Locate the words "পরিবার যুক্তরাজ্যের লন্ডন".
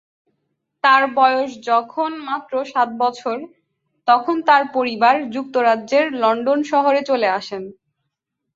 4.73-6.59